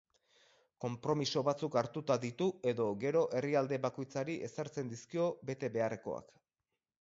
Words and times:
Konpromiso 0.83 1.43
batzuk 1.49 1.77
hartuta 1.81 2.17
ditu 2.23 2.47
edo 2.71 2.87
gero 3.03 3.21
herrialde 3.41 3.79
bakoitzari 3.85 4.39
ezartzen 4.49 4.91
dizkio 4.95 5.29
bete 5.53 5.71
beharrekoak. 5.79 6.35